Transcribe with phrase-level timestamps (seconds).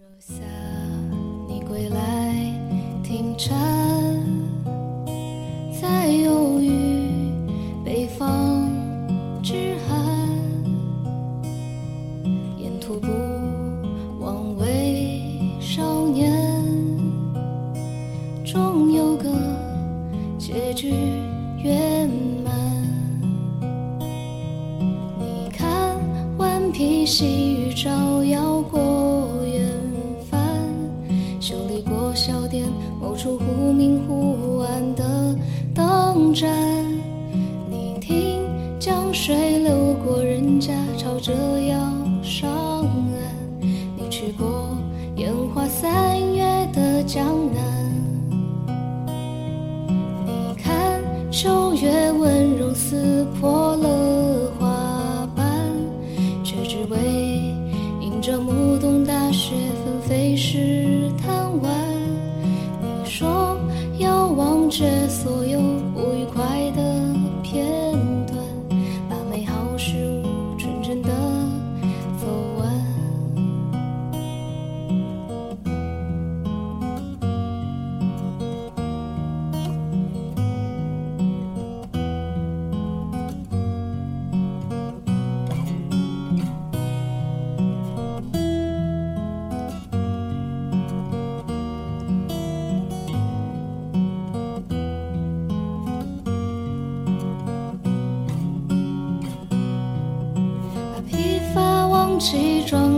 [0.00, 0.42] 留下
[1.46, 2.34] 你归来
[3.04, 3.79] 停车。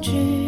[0.00, 0.39] 句。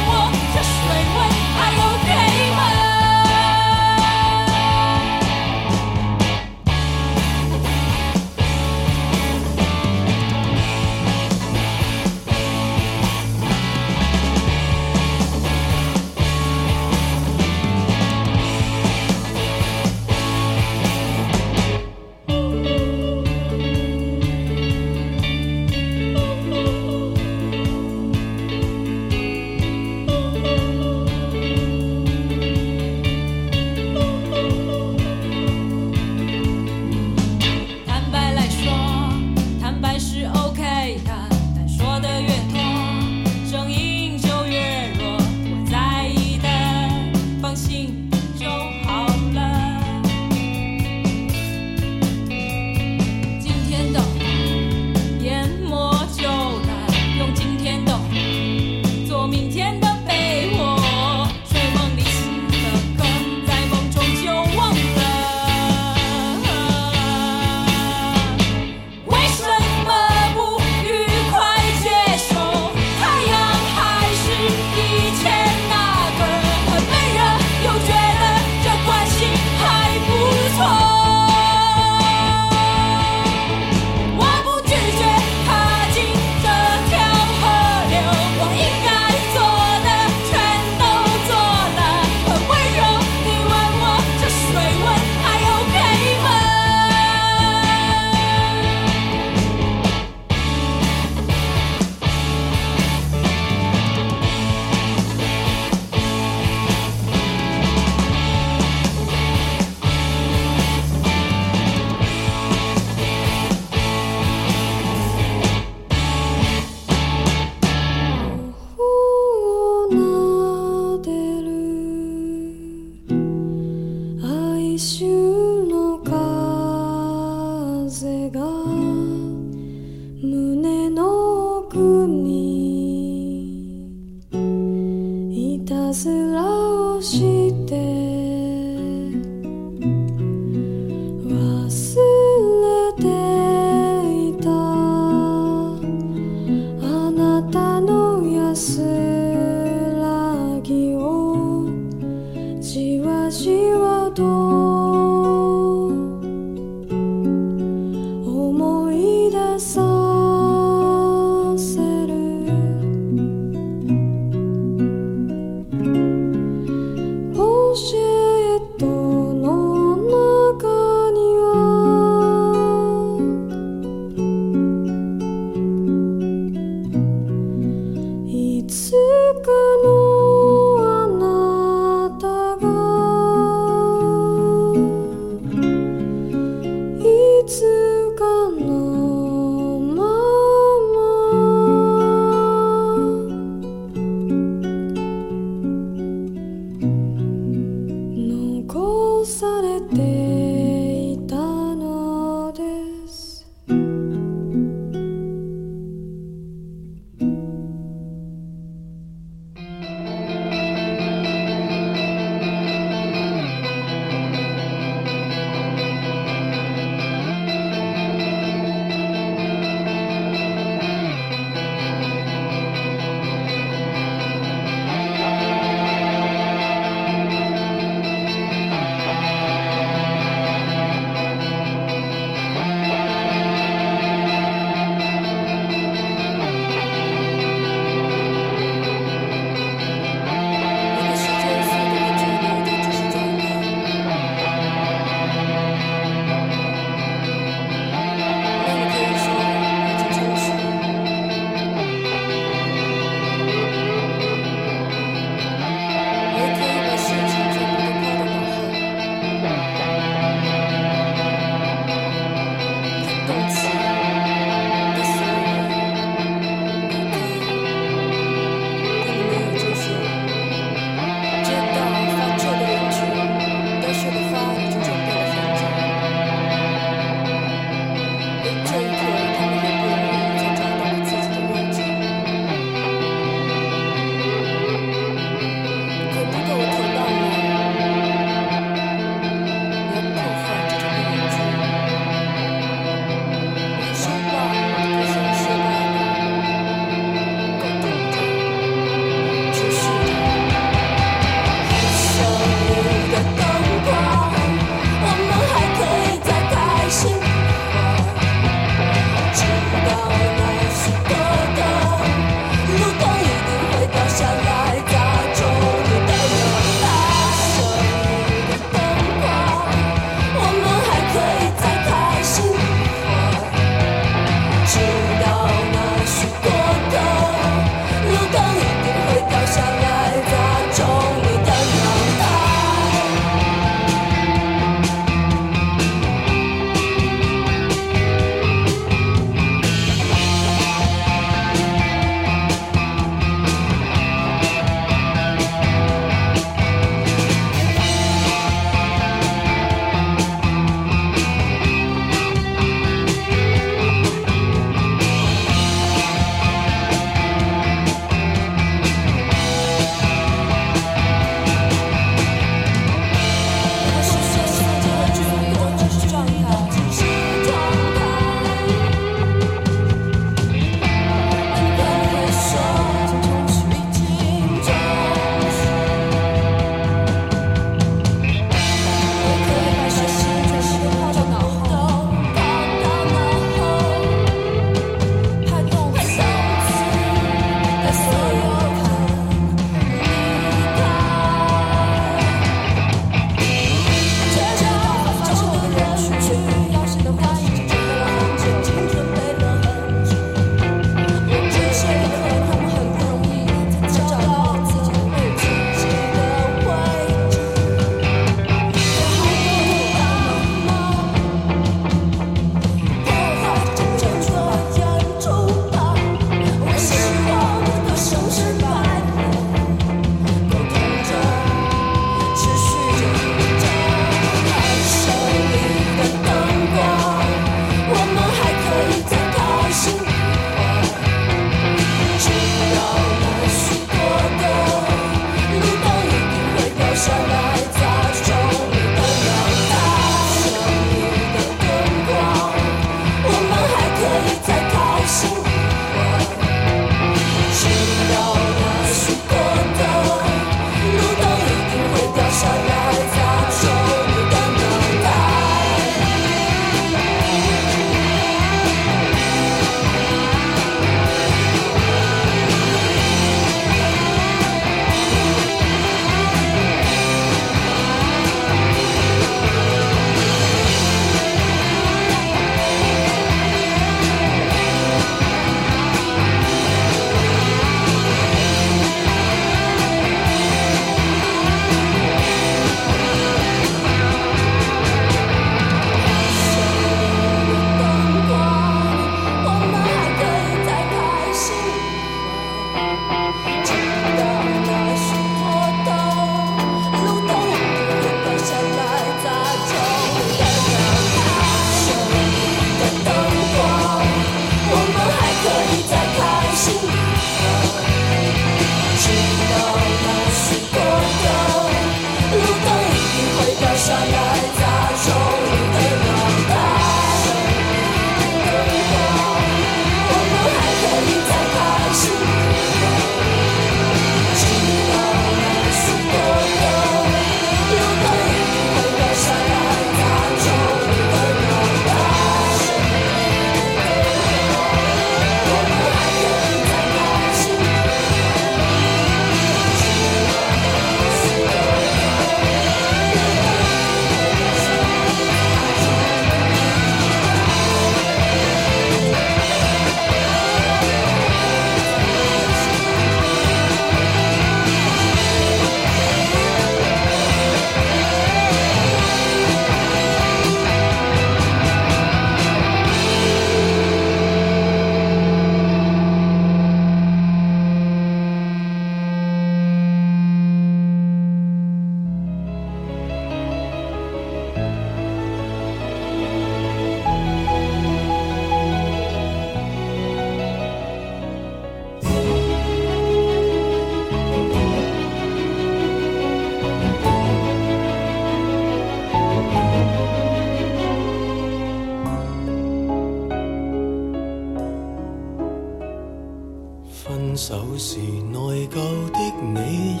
[597.38, 597.98] 手时
[598.32, 598.74] 内疚
[599.12, 599.18] 的
[599.54, 600.00] 你一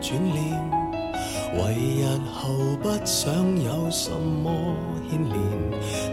[0.00, 0.70] 转脸，
[1.54, 2.48] 为日后
[2.82, 3.30] 不想
[3.62, 4.50] 有什么
[5.10, 5.36] 牵连。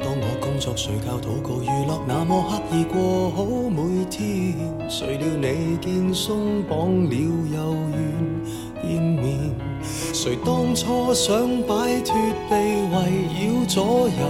[0.03, 4.53] 当我工作、睡觉、祷告、娱乐，那么刻意过好每天，
[4.89, 8.01] 谁料你见松绑了又愿
[8.84, 9.55] 见面。
[9.82, 12.13] 谁当初想摆脱
[12.50, 14.25] 被围绕左右？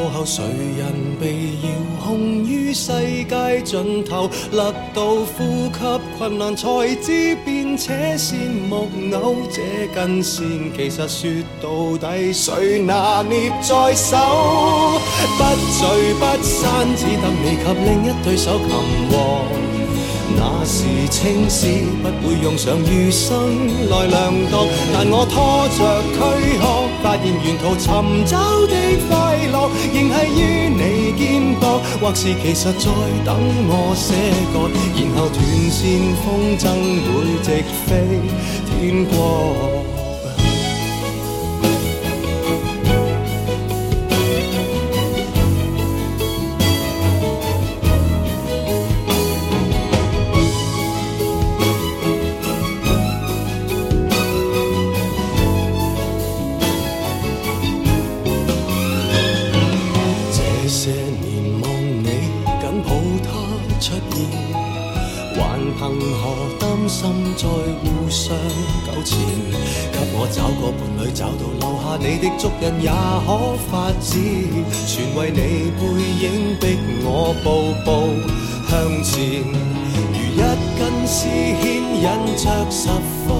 [0.00, 0.42] 过后谁
[0.78, 1.28] 人被
[1.62, 1.68] 遥
[2.02, 2.90] 控于世
[3.28, 4.30] 界尽头？
[4.50, 9.36] 勒到呼吸困难，才知变扯线木偶。
[9.52, 9.60] 这
[9.94, 11.30] 根线其实说
[11.60, 14.16] 到底，谁拿捏在手？
[15.36, 15.44] 不
[15.76, 18.70] 聚不散，只得你及另一对手擒
[19.10, 19.44] 获。
[20.32, 21.66] 那时青史
[22.00, 23.28] 不会用上余生
[23.90, 25.78] 来量度，但我拖着
[26.14, 26.16] 躯
[26.56, 28.74] 壳，发现沿途寻找的
[29.50, 31.20] 仍系于你肩
[31.60, 31.62] 膊，
[32.00, 32.86] 或是其实在
[33.24, 33.28] 等
[33.68, 34.14] 我写
[34.52, 35.38] 过，然后断
[35.70, 35.78] 线
[36.22, 36.62] 风筝
[37.06, 37.10] 会
[37.42, 37.48] 直
[37.86, 37.88] 飞
[38.66, 39.12] 天国。
[66.90, 66.98] 心
[67.36, 68.34] 在互相
[68.84, 69.16] 纠缠？
[69.92, 73.28] 给我找个伴侣，找到留下你的足印也可
[73.70, 73.70] 发
[74.00, 74.10] 展，
[74.88, 75.80] 全为你背
[76.20, 76.26] 影
[76.58, 76.62] 逼
[77.04, 77.08] 我
[77.44, 77.46] 步
[77.84, 77.88] 步
[78.68, 78.70] 向
[79.04, 79.14] 前，
[80.12, 80.42] 如一
[80.76, 81.18] 根丝
[81.62, 81.62] 牵
[82.02, 82.04] 引
[82.36, 82.88] 着十
[83.24, 83.30] 方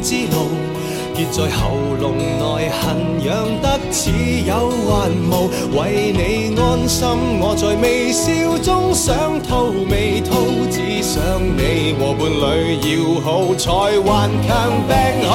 [0.00, 0.69] 之路。
[1.14, 3.28] 结在喉咙内，痕痒
[3.60, 4.10] 得似
[4.46, 5.50] 有还无。
[5.78, 7.06] 为你安心，
[7.40, 11.20] 我在微笑中想吐未吐，只想
[11.56, 14.48] 你和伴侣要好，才顽强
[14.88, 14.90] 病
[15.28, 15.30] 好。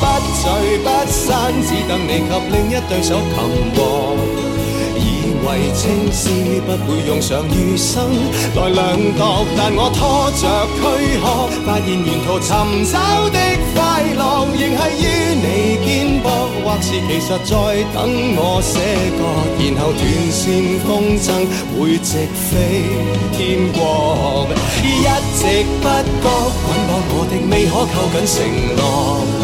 [0.00, 0.04] 不
[0.40, 0.44] 聚
[0.78, 3.36] 不散，只等你及另一对手擒
[3.74, 3.78] 获。
[5.46, 6.30] 为青丝
[6.66, 8.10] 不会用上余生
[8.56, 10.42] 来量度，但我拖着
[10.76, 10.80] 躯
[11.20, 11.24] 壳，
[11.64, 12.48] 发现沿途寻
[12.90, 12.94] 找
[13.30, 13.38] 的
[13.74, 15.46] 快乐，仍系于你
[15.84, 15.88] 肩
[16.22, 16.26] 膊，
[16.64, 17.52] 或是其实在
[17.92, 17.96] 等
[18.36, 18.72] 我写
[19.18, 19.20] 歌，
[19.60, 20.02] 然后断
[20.32, 20.42] 线
[20.80, 20.88] 风
[21.20, 21.26] 筝
[21.76, 22.50] 会直飞
[23.36, 24.48] 天国，
[24.82, 24.84] 一
[25.36, 25.40] 直
[25.80, 25.84] 不
[26.22, 26.26] 觉
[26.64, 28.36] 捆绑我的未可扣紧承
[28.76, 29.43] 诺。